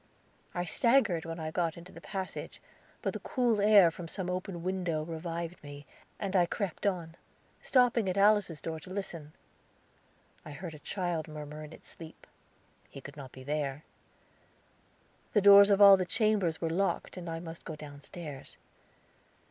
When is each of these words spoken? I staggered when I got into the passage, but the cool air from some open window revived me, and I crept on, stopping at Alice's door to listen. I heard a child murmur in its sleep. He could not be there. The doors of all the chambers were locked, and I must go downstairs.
I 0.55 0.65
staggered 0.65 1.25
when 1.25 1.39
I 1.39 1.51
got 1.51 1.77
into 1.77 1.91
the 1.91 2.01
passage, 2.01 2.59
but 3.03 3.13
the 3.13 3.19
cool 3.19 3.61
air 3.61 3.91
from 3.91 4.07
some 4.07 4.31
open 4.31 4.63
window 4.63 5.03
revived 5.03 5.61
me, 5.63 5.85
and 6.19 6.35
I 6.35 6.47
crept 6.47 6.87
on, 6.87 7.13
stopping 7.61 8.09
at 8.09 8.17
Alice's 8.17 8.61
door 8.61 8.79
to 8.79 8.89
listen. 8.89 9.31
I 10.43 10.53
heard 10.53 10.73
a 10.73 10.79
child 10.79 11.27
murmur 11.27 11.63
in 11.63 11.71
its 11.71 11.87
sleep. 11.87 12.25
He 12.89 12.99
could 12.99 13.15
not 13.15 13.31
be 13.31 13.43
there. 13.43 13.83
The 15.33 15.41
doors 15.41 15.69
of 15.69 15.79
all 15.83 15.97
the 15.97 16.05
chambers 16.05 16.59
were 16.59 16.71
locked, 16.71 17.15
and 17.15 17.29
I 17.29 17.39
must 17.39 17.63
go 17.63 17.75
downstairs. 17.75 18.57